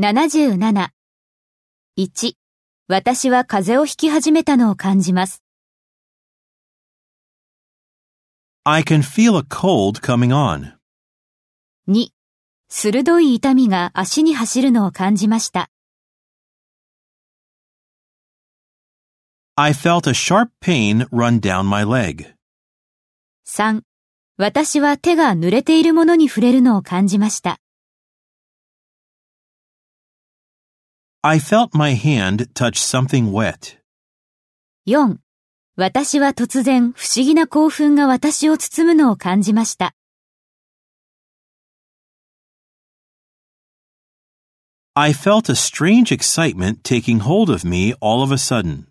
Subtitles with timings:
[0.00, 0.88] 77。
[1.98, 2.32] 1.
[2.88, 5.42] 私は風邪をひき始めたのを感じます。
[8.64, 10.72] I can feel a cold coming on.
[11.86, 12.08] 2.
[12.70, 15.68] 鋭い痛みが足に走るのを感じました。
[19.56, 22.32] I felt a sharp pain run down my leg.
[23.46, 23.82] 3.
[24.38, 27.58] 私は手が濡れているものに触れるのを感じました。
[31.23, 33.77] I felt my hand touch something wet.
[34.85, 35.17] 4.
[35.75, 39.93] 私は突然不思議な興奮が私を包むのを感じました。
[44.93, 48.85] I felt a strange excitement taking hold of me all of a sudden.